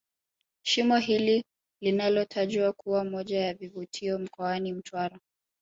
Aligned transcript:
Shimo 0.65 0.97
hili 0.97 1.45
linalotajwa 1.83 2.73
kuwa 2.73 3.03
moja 3.03 3.39
ya 3.39 3.53
vivutio 3.53 4.19
mkoani 4.19 4.73
Mtwara 4.73 5.19